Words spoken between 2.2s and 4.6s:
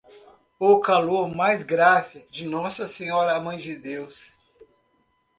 de Nossa Senhora a Mãe de Deus.